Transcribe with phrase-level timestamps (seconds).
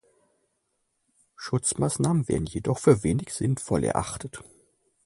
[1.35, 4.43] Schutzmaßnahmen werden jedoch für wenig sinnvoll erachtet.